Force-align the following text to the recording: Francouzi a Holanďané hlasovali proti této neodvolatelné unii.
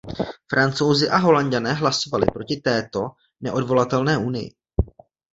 Francouzi 0.51 1.05
a 1.05 1.19
Holanďané 1.21 1.73
hlasovali 1.77 2.25
proti 2.31 2.55
této 2.57 3.01
neodvolatelné 3.41 4.17
unii. 4.17 4.49